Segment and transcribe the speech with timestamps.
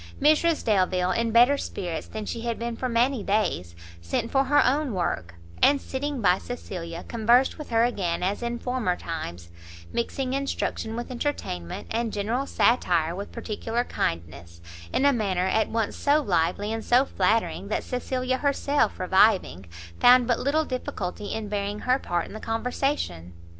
[0.19, 4.65] Mrs Delvile, in better spirits than she had been for many days, sent for her
[4.65, 9.51] own work, and sitting by Cecilia, conversed with her again as in former times;
[9.93, 14.59] mixing instruction with entertainment, and general satire with particular kindness,
[14.91, 19.67] in a manner at once so lively and so flattering, that Cecilia herself reviving,
[19.99, 23.33] found but little difficulty in bearing her part in the conversation.